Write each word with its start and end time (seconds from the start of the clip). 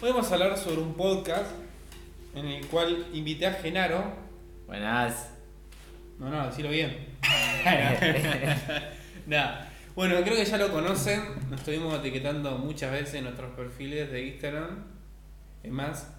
Hoy 0.00 0.10
vamos 0.10 0.30
a 0.30 0.34
hablar 0.34 0.56
sobre 0.58 0.80
un 0.82 0.94
podcast 0.94 1.50
en 2.34 2.46
el 2.46 2.66
cual 2.66 3.06
invité 3.12 3.46
a 3.46 3.52
Genaro. 3.54 4.04
Buenas. 4.66 5.30
No, 6.18 6.28
no, 6.28 6.46
decirlo 6.46 6.70
bien. 6.70 7.06
Nada. 9.26 9.72
Bueno, 9.94 10.16
creo 10.22 10.36
que 10.36 10.44
ya 10.44 10.58
lo 10.58 10.70
conocen. 10.70 11.22
Nos 11.50 11.60
estuvimos 11.60 11.98
etiquetando 11.98 12.58
muchas 12.58 12.92
veces 12.92 13.14
en 13.14 13.24
nuestros 13.24 13.52
perfiles 13.54 14.10
de 14.12 14.26
Instagram. 14.26 14.84
Es 15.62 15.72
más, 15.72 16.12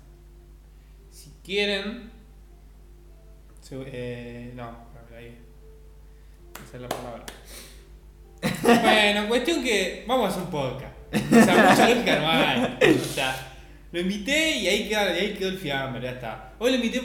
si 1.12 1.32
quieren. 1.44 2.12
se- 3.62 3.76
eh, 3.86 4.52
no, 4.56 4.66
ahí. 5.16 5.38
Esa 6.68 6.78
es 6.78 6.82
la 6.82 6.90
palabra. 6.90 7.26
Bueno, 8.62 9.28
cuestión 9.28 9.64
que 9.64 10.06
vamos 10.08 10.28
a 10.28 10.30
hacer 10.30 10.44
un 10.44 10.50
podcast. 10.52 10.94
O 11.14 11.44
sea, 11.44 11.70
mucha 11.70 11.90
lógica 11.90 12.20
no 12.20 12.30
hay. 12.30 12.96
O 12.96 13.00
sea, 13.04 13.36
lo 13.92 14.00
invité 14.00 14.58
y 14.58 14.68
ahí, 14.68 14.88
queda, 14.90 15.16
y 15.18 15.20
ahí 15.20 15.34
quedó 15.34 15.50
el 15.50 15.58
fiambre, 15.58 16.02
ya 16.02 16.12
está. 16.12 16.54
Hoy 16.60 16.72
lo 16.72 16.76
invité 16.78 17.02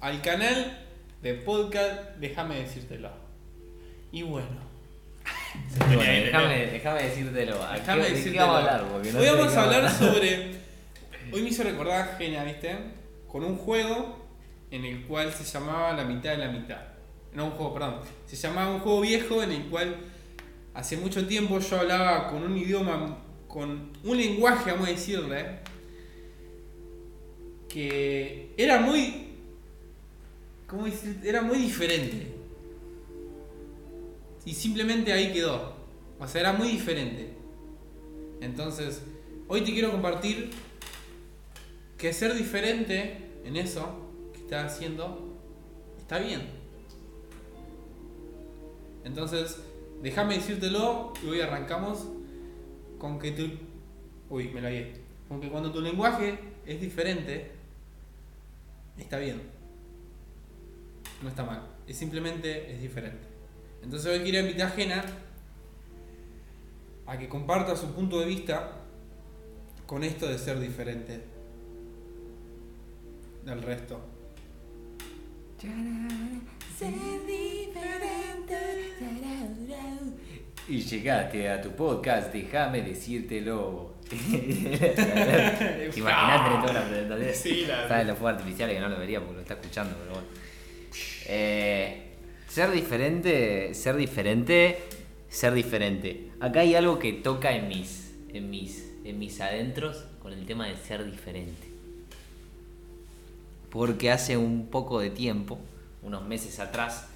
al 0.00 0.20
canal 0.22 0.78
de 1.22 1.34
podcast, 1.34 2.16
déjame 2.20 2.56
decírtelo. 2.60 3.10
Y 4.12 4.22
bueno. 4.22 4.64
Bueno, 5.86 6.00
déjame, 6.02 6.66
déjame 6.66 7.02
decírtelo. 7.04 7.62
¿A 7.62 7.74
Déjame 7.74 8.02
qué- 8.02 8.08
¿De 8.08 8.08
qué 8.12 8.16
decírtelo. 8.16 8.46
vamos 8.46 8.56
a 8.56 8.58
hablar? 8.74 8.92
Porque 8.92 9.12
no 9.12 9.18
Hoy 9.18 9.24
sé 9.24 9.30
de 9.30 9.36
vamos 9.36 9.52
qué 9.52 9.58
a 9.58 9.62
hablar 9.62 9.78
hablar. 9.86 9.92
sobre. 10.14 10.50
Hoy 11.32 11.42
me 11.42 11.48
hizo 11.48 11.62
recordar 11.62 12.16
Genia, 12.18 12.44
¿viste? 12.44 12.76
Con 13.28 13.44
un 13.44 13.56
juego 13.56 14.26
en 14.70 14.84
el 14.84 15.02
cual 15.04 15.32
se 15.32 15.44
llamaba 15.44 15.92
La 15.94 16.04
mitad 16.04 16.30
de 16.32 16.38
la 16.38 16.48
mitad. 16.48 16.80
No 17.32 17.46
un 17.46 17.50
juego, 17.52 17.74
perdón. 17.74 18.00
Se 18.26 18.36
llamaba 18.36 18.70
un 18.74 18.80
juego 18.80 19.00
viejo 19.00 19.42
en 19.42 19.52
el 19.52 19.62
cual 19.66 19.96
hace 20.74 20.96
mucho 20.96 21.26
tiempo 21.26 21.58
yo 21.58 21.80
hablaba 21.80 22.28
con 22.28 22.42
un 22.42 22.56
idioma, 22.56 23.18
con 23.48 23.90
un 24.04 24.16
lenguaje, 24.16 24.70
vamos 24.72 24.88
a 24.88 24.90
decirle, 24.90 25.58
que 27.74 28.54
era 28.56 28.78
muy. 28.78 29.30
¿Cómo 30.68 30.84
decir? 30.84 31.20
Era 31.24 31.42
muy 31.42 31.58
diferente. 31.58 32.28
Y 34.46 34.54
simplemente 34.54 35.12
ahí 35.12 35.32
quedó. 35.32 35.74
O 36.20 36.28
sea, 36.28 36.42
era 36.42 36.52
muy 36.52 36.68
diferente. 36.68 37.30
Entonces, 38.40 39.02
hoy 39.48 39.62
te 39.62 39.72
quiero 39.72 39.90
compartir 39.90 40.50
que 41.98 42.12
ser 42.12 42.34
diferente 42.34 43.32
en 43.44 43.56
eso 43.56 44.08
que 44.32 44.38
estás 44.38 44.72
haciendo 44.72 45.36
está 45.98 46.20
bien. 46.20 46.42
Entonces, 49.02 49.58
déjame 50.00 50.36
decírtelo 50.36 51.12
y 51.24 51.26
hoy 51.26 51.40
arrancamos 51.40 52.06
con 52.98 53.18
que 53.18 53.32
tu. 53.32 53.48
Uy, 54.30 54.50
me 54.50 54.60
la 54.60 54.70
guié. 54.70 54.92
Con 55.28 55.40
que 55.40 55.48
cuando 55.48 55.72
tu 55.72 55.80
lenguaje 55.80 56.38
es 56.66 56.80
diferente, 56.80 57.63
está 58.98 59.18
bien. 59.18 59.42
No 61.22 61.28
está 61.28 61.44
mal. 61.44 61.66
Es 61.86 61.96
simplemente 61.96 62.72
es 62.72 62.80
diferente. 62.80 63.26
Entonces 63.82 64.10
hoy 64.10 64.24
quiero 64.24 64.40
invitar 64.40 64.68
a 64.68 64.70
Jena 64.70 65.04
a 67.06 67.18
que 67.18 67.28
comparta 67.28 67.76
su 67.76 67.92
punto 67.92 68.20
de 68.20 68.26
vista 68.26 68.80
con 69.86 70.02
esto 70.04 70.26
de 70.26 70.38
ser 70.38 70.58
diferente 70.58 71.20
del 73.44 73.62
resto. 73.62 74.00
Ser 76.78 76.92
Y 80.66 80.80
llegaste 80.80 81.50
a 81.50 81.60
tu 81.60 81.70
podcast, 81.72 82.32
déjame 82.32 82.80
decírtelo. 82.80 83.94
Imagínate 85.96 86.60
toda 86.60 86.72
la 86.72 86.88
presentación. 86.88 87.34
Sí, 87.34 87.64
la- 87.66 87.88
Sabes 87.88 88.06
los 88.06 88.18
fuegos 88.18 88.38
artificiales 88.40 88.76
que 88.76 88.80
no 88.80 88.88
lo 88.88 88.98
vería 88.98 89.20
porque 89.20 89.34
lo 89.36 89.40
está 89.40 89.54
escuchando, 89.54 89.96
pero 90.00 90.12
bueno. 90.14 90.26
Eh, 91.26 92.02
ser 92.48 92.70
diferente, 92.70 93.74
ser 93.74 93.96
diferente, 93.96 94.78
ser 95.28 95.54
diferente. 95.54 96.30
Acá 96.40 96.60
hay 96.60 96.74
algo 96.74 96.98
que 96.98 97.12
toca 97.12 97.54
en 97.54 97.68
mis, 97.68 98.12
en 98.32 98.50
mis, 98.50 98.84
en 99.04 99.18
mis 99.18 99.40
adentros 99.40 100.04
con 100.22 100.32
el 100.32 100.46
tema 100.46 100.66
de 100.66 100.76
ser 100.76 101.04
diferente. 101.10 101.68
Porque 103.70 104.10
hace 104.12 104.36
un 104.36 104.68
poco 104.68 105.00
de 105.00 105.10
tiempo, 105.10 105.58
unos 106.02 106.24
meses 106.26 106.60
atrás, 106.60 107.08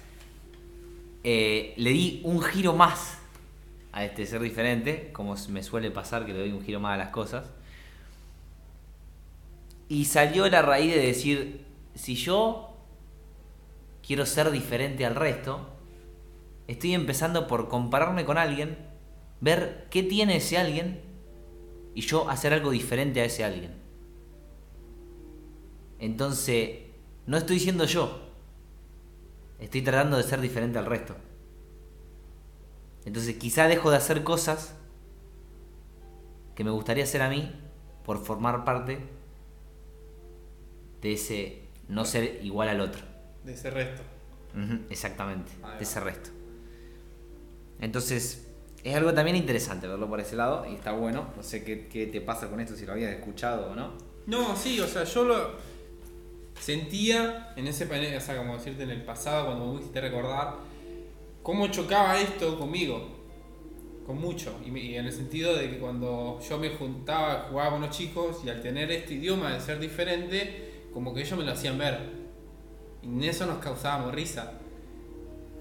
eh, 1.23 1.73
le 1.77 1.91
di 1.91 2.21
un 2.23 2.41
giro 2.41 2.73
más 2.73 3.18
a 3.99 4.05
este 4.05 4.25
ser 4.25 4.41
diferente, 4.41 5.11
como 5.11 5.35
me 5.49 5.61
suele 5.61 5.91
pasar 5.91 6.25
que 6.25 6.31
le 6.31 6.39
doy 6.39 6.53
un 6.53 6.63
giro 6.63 6.79
más 6.79 6.93
a 6.93 6.97
las 6.97 7.09
cosas. 7.09 7.47
Y 9.89 10.05
salió 10.05 10.47
la 10.47 10.61
raíz 10.61 10.93
de 10.93 11.01
decir, 11.01 11.65
si 11.95 12.15
yo 12.15 12.77
quiero 14.01 14.25
ser 14.25 14.51
diferente 14.51 15.05
al 15.05 15.15
resto, 15.15 15.67
estoy 16.67 16.93
empezando 16.93 17.45
por 17.45 17.67
compararme 17.67 18.23
con 18.23 18.37
alguien, 18.37 18.77
ver 19.41 19.87
qué 19.89 20.01
tiene 20.01 20.37
ese 20.37 20.57
alguien 20.57 21.01
y 21.93 21.99
yo 21.99 22.29
hacer 22.29 22.53
algo 22.53 22.71
diferente 22.71 23.19
a 23.19 23.25
ese 23.25 23.43
alguien. 23.43 23.73
Entonces, 25.99 26.83
no 27.25 27.35
estoy 27.35 27.59
siendo 27.59 27.83
yo, 27.83 28.29
estoy 29.59 29.81
tratando 29.81 30.15
de 30.15 30.23
ser 30.23 30.39
diferente 30.39 30.79
al 30.79 30.85
resto. 30.85 31.17
Entonces 33.09 33.37
quizá 33.37 33.67
dejo 33.67 33.89
de 33.89 33.97
hacer 33.97 34.23
cosas 34.23 34.75
que 36.53 36.63
me 36.63 36.69
gustaría 36.69 37.05
hacer 37.05 37.23
a 37.23 37.29
mí 37.29 37.51
por 38.05 38.23
formar 38.23 38.63
parte 38.63 38.99
de 41.01 41.13
ese 41.13 41.63
no 41.87 42.05
ser 42.05 42.39
igual 42.43 42.69
al 42.69 42.81
otro. 42.81 43.01
De 43.43 43.53
ese 43.53 43.71
resto. 43.71 44.03
Exactamente, 44.91 45.51
de 45.79 45.83
ese 45.83 45.99
resto. 46.01 46.29
Entonces, 47.79 48.45
es 48.83 48.95
algo 48.95 49.11
también 49.11 49.37
interesante 49.37 49.87
verlo 49.87 50.07
por 50.07 50.19
ese 50.19 50.35
lado 50.35 50.67
y 50.69 50.75
está 50.75 50.91
bueno. 50.91 51.33
No 51.35 51.41
sé 51.41 51.63
qué, 51.63 51.87
qué 51.87 52.05
te 52.05 52.21
pasa 52.21 52.47
con 52.47 52.59
esto, 52.59 52.75
si 52.75 52.85
lo 52.85 52.91
habías 52.91 53.11
escuchado 53.11 53.71
o 53.71 53.75
no. 53.75 53.93
No, 54.27 54.55
sí, 54.55 54.79
o 54.81 54.87
sea, 54.87 55.03
yo 55.05 55.23
lo 55.23 55.53
sentía 56.61 57.53
en 57.55 57.65
ese 57.65 57.87
panel, 57.87 58.15
o 58.15 58.21
sea, 58.21 58.37
como 58.37 58.53
decirte 58.53 58.83
en 58.83 58.91
el 58.91 59.03
pasado, 59.03 59.47
cuando 59.47 59.73
me 59.73 59.79
hiciste 59.79 59.99
recordar, 59.99 60.57
cómo 61.43 61.67
chocaba 61.67 62.19
esto 62.19 62.57
conmigo, 62.57 63.07
con 64.05 64.19
mucho. 64.19 64.59
Y, 64.65 64.95
en 64.95 65.05
el 65.05 65.13
sentido 65.13 65.55
de 65.55 65.69
que 65.69 65.77
cuando 65.77 66.39
yo 66.47 66.57
me 66.57 66.69
juntaba, 66.69 67.47
jugaba 67.49 67.71
con 67.71 67.81
los 67.81 67.91
chicos 67.91 68.41
y 68.45 68.49
al 68.49 68.61
tener 68.61 68.91
este 68.91 69.15
idioma 69.15 69.53
de 69.53 69.59
ser 69.59 69.79
diferente, 69.79 70.87
como 70.93 71.13
que 71.13 71.21
ellos 71.21 71.37
me 71.37 71.45
lo 71.45 71.51
hacían 71.51 71.77
ver. 71.77 71.99
Y 73.01 73.07
en 73.07 73.23
eso 73.23 73.45
nos 73.45 73.59
causábamos 73.59 74.13
risa. 74.13 74.53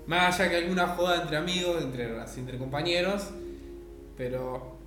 Más 0.07 0.41
allá 0.41 0.51
que 0.51 0.57
alguna 0.57 0.89
joda 0.89 1.23
entre 1.23 1.37
amigos, 1.37 1.83
entre, 1.83 2.09
entre 2.37 2.59
compañeros, 2.59 3.29
pero 4.17 4.79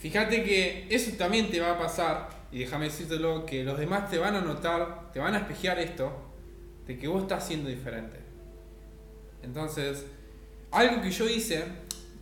Fíjate 0.00 0.42
que 0.44 0.86
eso 0.88 1.14
también 1.18 1.50
te 1.50 1.60
va 1.60 1.72
a 1.72 1.78
pasar, 1.78 2.30
y 2.50 2.60
déjame 2.60 2.86
decírtelo, 2.86 3.44
que 3.44 3.64
los 3.64 3.78
demás 3.78 4.08
te 4.08 4.16
van 4.16 4.34
a 4.34 4.40
notar, 4.40 5.12
te 5.12 5.18
van 5.18 5.34
a 5.34 5.40
espejear 5.40 5.78
esto, 5.78 6.10
de 6.86 6.98
que 6.98 7.06
vos 7.06 7.20
estás 7.20 7.46
siendo 7.46 7.68
diferente. 7.68 8.18
Entonces, 9.42 10.06
algo 10.70 11.02
que 11.02 11.10
yo 11.10 11.28
hice, 11.28 11.64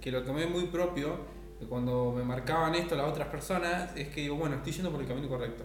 que 0.01 0.11
lo 0.11 0.23
tomé 0.23 0.47
muy 0.47 0.67
propio, 0.67 1.19
cuando 1.67 2.13
me 2.17 2.23
marcaban 2.23 2.75
esto 2.75 2.95
las 2.95 3.09
otras 3.09 3.29
personas, 3.29 3.97
es 3.97 4.09
que 4.09 4.23
digo, 4.23 4.37
bueno, 4.37 4.57
estoy 4.57 4.73
yendo 4.73 4.91
por 4.91 5.01
el 5.01 5.09
camino 5.09 5.29
correcto. 5.29 5.65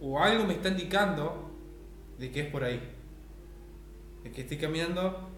O 0.00 0.20
algo 0.22 0.44
me 0.44 0.54
está 0.54 0.68
indicando 0.68 1.50
de 2.18 2.30
que 2.30 2.40
es 2.40 2.46
por 2.46 2.62
ahí. 2.62 2.80
De 4.22 4.30
que 4.30 4.42
estoy 4.42 4.58
caminando 4.58 5.30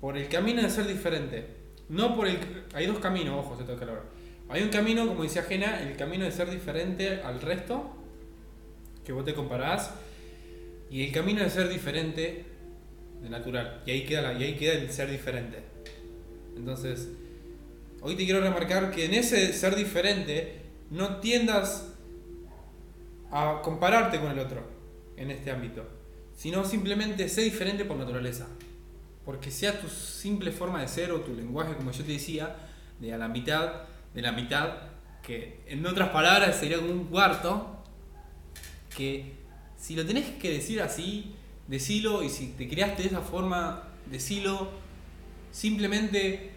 por 0.00 0.16
el 0.16 0.28
camino 0.28 0.62
de 0.62 0.70
ser 0.70 0.86
diferente. 0.86 1.46
No 1.88 2.14
por 2.14 2.28
el... 2.28 2.38
Hay 2.74 2.86
dos 2.86 2.98
caminos, 3.00 3.44
ojo, 3.44 3.56
se 3.56 3.64
toca 3.64 3.84
hablar. 3.84 4.04
Hay 4.48 4.62
un 4.62 4.70
camino, 4.70 5.06
como 5.06 5.24
decía 5.24 5.42
Jena, 5.42 5.82
el 5.82 5.96
camino 5.96 6.24
de 6.24 6.32
ser 6.32 6.48
diferente 6.50 7.20
al 7.22 7.40
resto, 7.40 7.90
que 9.04 9.12
vos 9.12 9.24
te 9.24 9.34
comparás, 9.34 9.92
y 10.90 11.04
el 11.04 11.12
camino 11.12 11.42
de 11.42 11.50
ser 11.50 11.68
diferente 11.68 12.46
de 13.22 13.30
natural. 13.30 13.82
Y 13.86 13.90
ahí 13.90 14.04
queda, 14.04 14.32
y 14.32 14.42
ahí 14.42 14.56
queda 14.56 14.74
el 14.74 14.90
ser 14.90 15.10
diferente. 15.10 15.58
Entonces, 16.56 17.08
hoy 18.00 18.16
te 18.16 18.24
quiero 18.24 18.40
remarcar 18.40 18.90
que 18.90 19.04
en 19.04 19.14
ese 19.14 19.52
ser 19.52 19.76
diferente 19.76 20.62
no 20.90 21.16
tiendas 21.18 21.92
a 23.30 23.60
compararte 23.62 24.18
con 24.18 24.30
el 24.30 24.38
otro 24.38 24.62
en 25.16 25.30
este 25.30 25.50
ámbito, 25.50 25.86
sino 26.34 26.64
simplemente 26.64 27.28
sé 27.28 27.42
diferente 27.42 27.84
por 27.84 27.96
naturaleza. 27.96 28.46
Porque 29.24 29.50
sea 29.50 29.78
tu 29.78 29.88
simple 29.88 30.52
forma 30.52 30.80
de 30.80 30.88
ser 30.88 31.12
o 31.12 31.20
tu 31.20 31.34
lenguaje, 31.34 31.74
como 31.74 31.90
yo 31.90 32.04
te 32.04 32.12
decía, 32.12 32.56
de 33.00 33.12
a 33.12 33.18
la 33.18 33.28
mitad, 33.28 33.82
de 34.14 34.22
la 34.22 34.32
mitad, 34.32 34.70
que 35.22 35.60
en 35.66 35.84
otras 35.84 36.08
palabras 36.08 36.56
sería 36.56 36.78
como 36.78 36.92
un 36.92 37.04
cuarto, 37.04 37.84
que 38.96 39.34
si 39.76 39.94
lo 39.94 40.06
tenés 40.06 40.30
que 40.36 40.50
decir 40.50 40.80
así, 40.80 41.34
decilo, 41.68 42.22
y 42.22 42.30
si 42.30 42.48
te 42.48 42.68
creaste 42.68 43.02
de 43.02 43.08
esa 43.08 43.20
forma, 43.20 43.84
decilo, 44.06 44.70
simplemente 45.52 46.52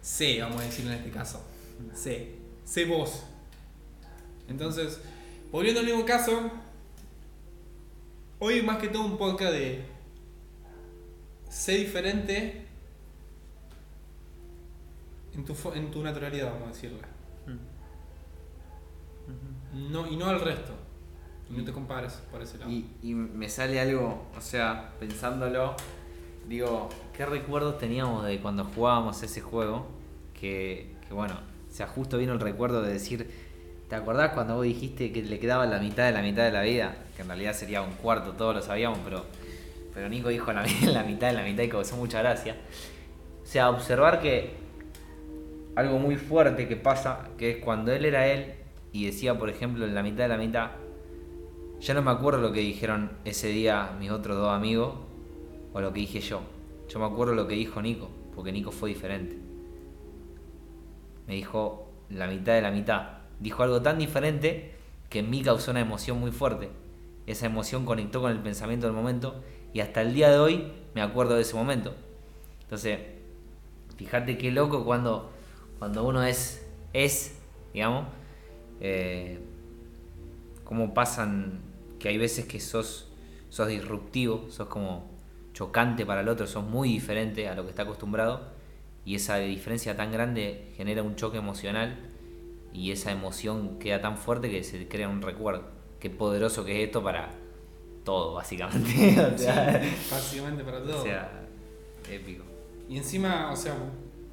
sé, 0.00 0.40
vamos 0.40 0.62
a 0.62 0.64
decirlo 0.64 0.90
en 0.90 0.98
este 0.98 1.10
caso, 1.10 1.44
sé, 1.94 2.34
sé 2.64 2.86
vos. 2.86 3.24
Entonces, 4.48 5.00
volviendo 5.52 5.80
al 5.80 5.86
mismo 5.86 6.04
caso, 6.04 6.50
hoy 8.38 8.62
más 8.62 8.78
que 8.78 8.88
todo 8.88 9.04
un 9.04 9.18
podcast 9.18 9.52
de 9.52 9.84
sé 11.48 11.74
diferente 11.74 12.66
en 15.34 15.44
tu, 15.44 15.54
en 15.74 15.90
tu 15.90 16.02
naturalidad, 16.02 16.52
vamos 16.52 16.68
a 16.68 16.72
decirle. 16.72 16.98
No, 19.72 20.06
y 20.06 20.16
no 20.16 20.26
al 20.26 20.40
resto. 20.40 20.81
No 21.52 21.64
te 21.64 21.72
compares 21.72 22.14
por 22.30 22.42
ese 22.42 22.58
lado. 22.58 22.70
Y, 22.70 22.86
y 23.02 23.14
me 23.14 23.48
sale 23.48 23.80
algo, 23.80 24.26
o 24.36 24.40
sea, 24.40 24.92
pensándolo, 24.98 25.76
digo, 26.48 26.88
¿qué 27.16 27.26
recuerdos 27.26 27.78
teníamos 27.78 28.24
de 28.24 28.40
cuando 28.40 28.64
jugábamos 28.64 29.22
ese 29.22 29.40
juego? 29.40 29.86
Que, 30.38 30.94
que 31.06 31.14
bueno, 31.14 31.34
o 31.70 31.74
sea, 31.74 31.86
justo 31.86 32.18
vino 32.18 32.32
el 32.32 32.40
recuerdo 32.40 32.82
de 32.82 32.92
decir, 32.92 33.30
¿te 33.88 33.94
acordás 33.96 34.32
cuando 34.32 34.56
vos 34.56 34.64
dijiste 34.64 35.12
que 35.12 35.22
le 35.22 35.38
quedaba 35.38 35.66
la 35.66 35.78
mitad 35.78 36.06
de 36.06 36.12
la 36.12 36.22
mitad 36.22 36.44
de 36.44 36.52
la 36.52 36.62
vida? 36.62 36.96
Que 37.16 37.22
en 37.22 37.28
realidad 37.28 37.52
sería 37.52 37.82
un 37.82 37.92
cuarto, 37.92 38.32
todos 38.32 38.54
lo 38.54 38.62
sabíamos, 38.62 38.98
pero, 39.04 39.26
pero 39.92 40.08
Nico 40.08 40.30
dijo 40.30 40.52
la, 40.52 40.64
la 40.86 41.04
mitad 41.04 41.28
de 41.28 41.34
la 41.34 41.44
mitad 41.44 41.62
y 41.62 41.68
causó 41.68 41.96
mucha 41.96 42.20
gracia. 42.20 42.56
O 43.42 43.46
sea, 43.46 43.70
observar 43.70 44.20
que 44.20 44.62
algo 45.74 45.98
muy 45.98 46.16
fuerte 46.16 46.68
que 46.68 46.76
pasa, 46.76 47.28
que 47.38 47.50
es 47.50 47.56
cuando 47.58 47.92
él 47.92 48.04
era 48.04 48.26
él 48.26 48.54
y 48.92 49.06
decía, 49.06 49.38
por 49.38 49.48
ejemplo, 49.48 49.86
en 49.86 49.94
la 49.94 50.02
mitad 50.02 50.24
de 50.24 50.28
la 50.28 50.36
mitad, 50.36 50.70
ya 51.82 51.94
no 51.94 52.02
me 52.02 52.12
acuerdo 52.12 52.40
lo 52.40 52.52
que 52.52 52.60
dijeron 52.60 53.10
ese 53.24 53.48
día 53.48 53.96
mis 53.98 54.12
otros 54.12 54.36
dos 54.36 54.50
amigos 54.50 54.94
o 55.72 55.80
lo 55.80 55.92
que 55.92 56.00
dije 56.00 56.20
yo. 56.20 56.42
Yo 56.88 57.00
me 57.00 57.06
acuerdo 57.06 57.34
lo 57.34 57.48
que 57.48 57.56
dijo 57.56 57.82
Nico, 57.82 58.08
porque 58.36 58.52
Nico 58.52 58.70
fue 58.70 58.90
diferente. 58.90 59.36
Me 61.26 61.34
dijo 61.34 61.90
la 62.08 62.28
mitad 62.28 62.54
de 62.54 62.62
la 62.62 62.70
mitad. 62.70 63.18
Dijo 63.40 63.64
algo 63.64 63.82
tan 63.82 63.98
diferente 63.98 64.74
que 65.10 65.20
en 65.20 65.30
mí 65.30 65.42
causó 65.42 65.72
una 65.72 65.80
emoción 65.80 66.20
muy 66.20 66.30
fuerte. 66.30 66.70
Esa 67.26 67.46
emoción 67.46 67.84
conectó 67.84 68.20
con 68.20 68.30
el 68.30 68.38
pensamiento 68.38 68.86
del 68.86 68.94
momento 68.94 69.42
y 69.72 69.80
hasta 69.80 70.02
el 70.02 70.14
día 70.14 70.30
de 70.30 70.38
hoy 70.38 70.72
me 70.94 71.02
acuerdo 71.02 71.34
de 71.34 71.42
ese 71.42 71.56
momento. 71.56 71.94
Entonces, 72.62 73.00
fíjate 73.96 74.38
qué 74.38 74.52
loco 74.52 74.84
cuando, 74.84 75.32
cuando 75.80 76.04
uno 76.04 76.22
es, 76.22 76.64
es, 76.92 77.40
digamos, 77.72 78.06
eh, 78.80 79.40
cómo 80.64 80.94
pasan 80.94 81.71
que 82.02 82.08
hay 82.08 82.18
veces 82.18 82.46
que 82.46 82.58
sos, 82.58 83.06
sos 83.48 83.68
disruptivo, 83.68 84.46
sos 84.50 84.66
como 84.66 85.08
chocante 85.54 86.04
para 86.04 86.22
el 86.22 86.28
otro, 86.28 86.48
sos 86.48 86.64
muy 86.64 86.88
diferente 86.88 87.48
a 87.48 87.54
lo 87.54 87.62
que 87.62 87.70
está 87.70 87.82
acostumbrado 87.82 88.48
y 89.04 89.14
esa 89.14 89.36
diferencia 89.36 89.96
tan 89.96 90.10
grande 90.10 90.72
genera 90.76 91.04
un 91.04 91.14
choque 91.14 91.38
emocional 91.38 91.96
y 92.72 92.90
esa 92.90 93.12
emoción 93.12 93.78
queda 93.78 94.00
tan 94.00 94.18
fuerte 94.18 94.50
que 94.50 94.64
se 94.64 94.88
crea 94.88 95.08
un 95.08 95.22
recuerdo. 95.22 95.62
Qué 96.00 96.10
poderoso 96.10 96.64
que 96.64 96.82
es 96.82 96.86
esto 96.88 97.04
para 97.04 97.30
todo, 98.04 98.34
básicamente. 98.34 98.90
o, 99.20 99.38
Sí, 99.38 99.44
sea, 99.44 99.80
básicamente 100.10 100.64
para 100.64 100.82
todo. 100.82 101.02
o 101.02 101.04
sea, 101.04 101.30
épico. 102.10 102.42
Y 102.88 102.96
encima, 102.96 103.52
o 103.52 103.56
sea, 103.56 103.76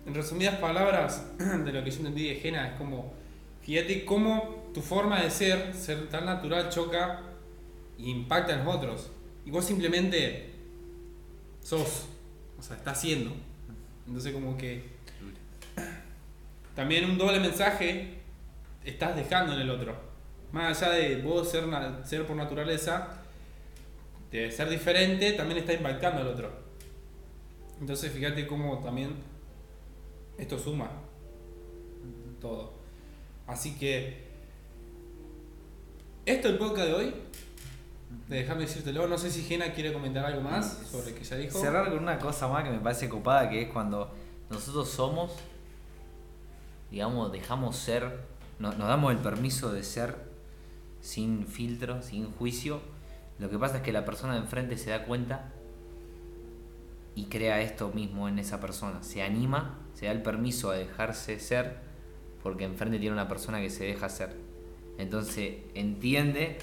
en 0.07 0.15
resumidas 0.15 0.56
palabras, 0.56 1.31
de 1.38 1.72
lo 1.72 1.83
que 1.83 1.92
yo 1.92 1.98
entendí 1.98 2.30
de 2.30 2.36
Jena, 2.36 2.69
es 2.69 2.77
como, 2.80 3.13
fíjate 3.62 4.06
cómo 4.06 4.72
tu 4.74 4.81
forma 4.81 5.22
de 5.22 5.30
ser, 5.30 5.75
ser 5.75 6.10
tan 6.10 6.25
natural, 6.25 6.69
choca 6.69 7.25
e 8.00 8.10
impacta 8.10 8.54
en 8.54 8.66
los 8.66 8.75
otros. 8.75 9.10
Y 9.46 9.51
vos 9.51 9.66
simplemente 9.66 10.50
sos, 11.62 12.06
o 12.57 12.63
sea, 12.63 12.78
estás 12.78 13.00
siendo. 13.00 13.31
Entonces 14.07 14.34
como 14.34 14.57
que 14.57 14.84
también 16.75 17.06
un 17.10 17.18
doble 17.18 17.40
mensaje 17.40 18.19
estás 18.84 19.16
dejando 19.16 19.54
en 19.54 19.62
el 19.62 19.69
otro. 19.69 19.96
Más 20.51 20.81
allá 20.81 20.94
de 20.94 21.22
vos 21.22 21.50
ser, 21.50 22.25
por 22.25 22.36
naturaleza, 22.36 23.22
de 24.31 24.51
ser 24.51 24.69
diferente, 24.69 25.34
también 25.34 25.60
está 25.60 25.74
impactando 25.74 26.22
al 26.22 26.28
otro. 26.28 26.51
Entonces 27.80 28.12
fíjate 28.12 28.48
cómo 28.48 28.80
también 28.80 29.16
esto 30.38 30.57
suma 30.57 30.90
todo. 32.40 32.74
Así 33.46 33.75
que 33.75 34.30
esto 36.25 36.48
es 36.48 36.54
el 36.54 36.60
podcast 36.60 36.88
de 36.88 36.94
hoy. 36.94 37.13
Déjame 38.27 38.61
decírtelo. 38.61 39.07
No 39.07 39.17
sé 39.17 39.29
si 39.31 39.44
Gena 39.44 39.71
quiere 39.73 39.94
comentar 39.94 40.25
algo 40.25 40.41
más 40.41 40.79
sobre 40.91 41.13
que 41.13 41.23
ya 41.23 41.35
dijo. 41.38 41.59
Cerrar 41.59 41.89
con 41.89 42.00
una 42.00 42.17
cosa 42.19 42.47
más 42.47 42.63
que 42.63 42.71
me 42.71 42.79
parece 42.79 43.07
copada, 43.09 43.50
que 43.50 43.61
es 43.63 43.69
cuando 43.69 44.11
nosotros 44.50 44.89
somos, 44.89 45.31
digamos, 46.91 47.31
dejamos 47.31 47.75
ser, 47.75 48.19
no- 48.57 48.73
nos 48.73 48.88
damos 48.88 49.11
el 49.11 49.19
permiso 49.19 49.71
de 49.71 49.83
ser 49.83 50.15
sin 51.01 51.45
filtro, 51.47 52.01
sin 52.01 52.31
juicio. 52.33 52.81
Lo 53.38 53.50
que 53.50 53.57
pasa 53.59 53.77
es 53.77 53.83
que 53.83 53.91
la 53.94 54.06
persona 54.06 54.33
de 54.33 54.39
enfrente 54.39 54.77
se 54.77 54.89
da 54.89 55.05
cuenta 55.05 55.51
y 57.15 57.25
crea 57.25 57.62
esto 57.62 57.89
mismo 57.94 58.27
en 58.27 58.39
esa 58.39 58.59
persona. 58.59 59.03
Se 59.03 59.21
anima, 59.23 59.77
se 59.94 60.07
da 60.07 60.12
el 60.12 60.21
permiso 60.21 60.71
a 60.71 60.75
dejarse 60.75 61.39
ser, 61.39 61.77
porque 62.41 62.63
enfrente 62.65 62.97
tiene 63.00 63.13
una 63.13 63.27
persona 63.27 63.59
que 63.62 63.69
se 63.69 63.83
deja 63.85 64.09
ser. 64.09 64.35
Entonces 64.97 65.57
entiende 65.75 66.57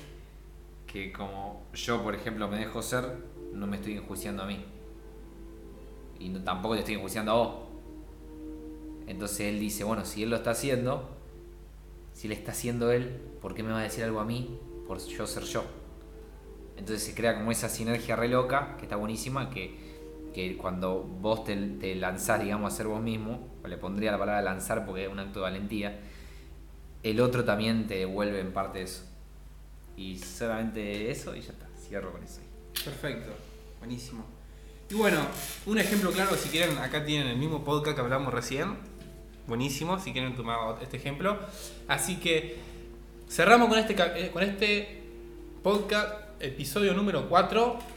que 0.96 1.12
como 1.12 1.66
yo, 1.74 2.02
por 2.02 2.14
ejemplo, 2.14 2.48
me 2.48 2.58
dejo 2.58 2.80
ser, 2.80 3.04
no 3.52 3.66
me 3.66 3.76
estoy 3.76 3.96
enjuiciando 3.96 4.42
a 4.42 4.46
mí. 4.46 4.64
Y 6.18 6.30
tampoco 6.40 6.74
te 6.74 6.80
estoy 6.80 6.94
enjuiciando 6.94 7.32
a 7.32 7.34
vos. 7.34 7.54
Entonces 9.06 9.40
él 9.40 9.60
dice, 9.60 9.84
bueno, 9.84 10.04
si 10.04 10.22
él 10.22 10.30
lo 10.30 10.36
está 10.36 10.52
haciendo, 10.52 11.08
si 12.12 12.28
le 12.28 12.34
está 12.34 12.52
haciendo 12.52 12.90
él, 12.92 13.20
¿por 13.42 13.54
qué 13.54 13.62
me 13.62 13.72
va 13.72 13.80
a 13.80 13.82
decir 13.82 14.04
algo 14.04 14.20
a 14.20 14.24
mí 14.24 14.58
por 14.86 14.98
yo 14.98 15.26
ser 15.26 15.44
yo? 15.44 15.64
Entonces 16.76 17.04
se 17.04 17.14
crea 17.14 17.36
como 17.36 17.52
esa 17.52 17.68
sinergia 17.68 18.16
re 18.16 18.28
loca, 18.28 18.76
que 18.78 18.84
está 18.84 18.96
buenísima, 18.96 19.50
que, 19.50 19.76
que 20.34 20.56
cuando 20.56 21.02
vos 21.02 21.44
te, 21.44 21.56
te 21.56 21.94
lanzás, 21.94 22.42
digamos, 22.42 22.72
a 22.72 22.76
ser 22.76 22.86
vos 22.86 23.02
mismo, 23.02 23.48
o 23.62 23.68
le 23.68 23.76
pondría 23.76 24.12
la 24.12 24.18
palabra 24.18 24.42
lanzar 24.42 24.86
porque 24.86 25.04
es 25.04 25.12
un 25.12 25.18
acto 25.18 25.40
de 25.40 25.42
valentía, 25.42 26.00
el 27.02 27.20
otro 27.20 27.44
también 27.44 27.86
te 27.86 27.98
devuelve 27.98 28.40
en 28.40 28.52
parte 28.52 28.82
eso. 28.82 29.04
Y 29.96 30.18
solamente 30.18 31.10
eso 31.10 31.34
y 31.34 31.40
ya 31.40 31.52
está, 31.52 31.66
cierro 31.78 32.12
con 32.12 32.22
eso. 32.22 32.40
Perfecto, 32.84 33.32
buenísimo. 33.78 34.24
Y 34.90 34.94
bueno, 34.94 35.18
un 35.66 35.78
ejemplo 35.78 36.12
claro, 36.12 36.36
si 36.36 36.48
quieren, 36.48 36.78
acá 36.78 37.04
tienen 37.04 37.26
el 37.28 37.36
mismo 37.36 37.64
podcast 37.64 37.96
que 37.96 38.02
hablamos 38.02 38.32
recién. 38.32 38.76
Buenísimo, 39.46 39.98
si 39.98 40.12
quieren 40.12 40.36
tomar 40.36 40.78
este 40.82 40.96
ejemplo. 40.96 41.38
Así 41.88 42.16
que 42.16 42.56
cerramos 43.28 43.68
con 43.68 43.78
este, 43.78 43.94
eh, 43.94 44.30
con 44.30 44.42
este 44.42 45.02
podcast, 45.62 46.40
episodio 46.40 46.94
número 46.94 47.28
4. 47.28 47.95